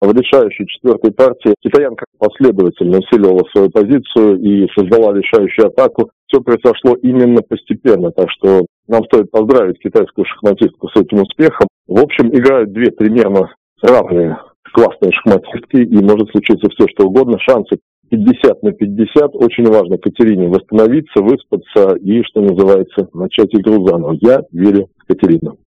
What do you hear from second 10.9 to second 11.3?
этим